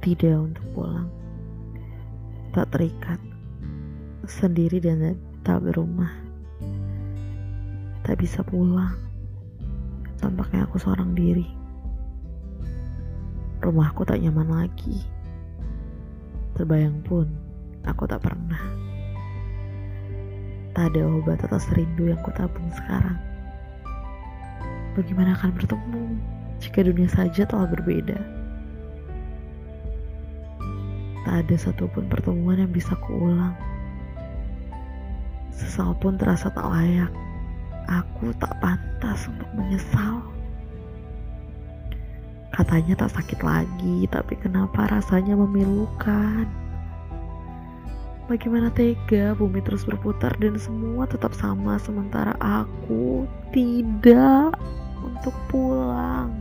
[0.00, 1.12] Tidak untuk pulang.
[2.56, 3.20] Tak terikat.
[4.24, 5.14] Sendiri dan
[5.44, 6.10] tak berumah.
[8.00, 8.96] Tak bisa pulang.
[10.16, 11.44] Tampaknya aku seorang diri.
[13.60, 15.04] Rumahku tak nyaman lagi.
[16.56, 17.28] Terbayang pun,
[17.84, 18.60] aku tak pernah.
[20.72, 23.20] Tak ada obat atas rindu yang kutabung sekarang.
[24.96, 26.04] Bagaimana akan bertemu
[26.60, 28.20] jika dunia saja telah berbeda?
[31.24, 33.52] Tak ada satupun pertemuan yang bisa kuulang.
[35.52, 37.12] Sesal pun terasa tak layak.
[37.90, 40.24] Aku tak pantas untuk menyesal.
[42.56, 46.48] Katanya tak sakit lagi, tapi kenapa rasanya memilukan?
[48.30, 54.54] Bagaimana tega bumi terus berputar dan semua tetap sama sementara aku tidak
[55.02, 56.39] untuk pulang.